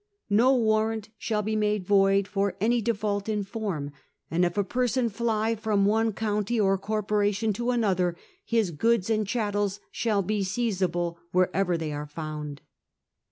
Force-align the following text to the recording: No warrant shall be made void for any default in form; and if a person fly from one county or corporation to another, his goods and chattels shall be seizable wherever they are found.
No 0.31 0.55
warrant 0.57 1.09
shall 1.19 1.43
be 1.43 1.55
made 1.55 1.85
void 1.85 2.27
for 2.27 2.55
any 2.59 2.81
default 2.81 3.29
in 3.29 3.43
form; 3.43 3.91
and 4.31 4.43
if 4.43 4.57
a 4.57 4.63
person 4.63 5.09
fly 5.09 5.53
from 5.53 5.85
one 5.85 6.11
county 6.11 6.59
or 6.59 6.75
corporation 6.79 7.53
to 7.53 7.69
another, 7.69 8.15
his 8.43 8.71
goods 8.71 9.11
and 9.11 9.27
chattels 9.27 9.79
shall 9.91 10.23
be 10.23 10.43
seizable 10.43 11.19
wherever 11.33 11.77
they 11.77 11.93
are 11.93 12.07
found. 12.07 12.61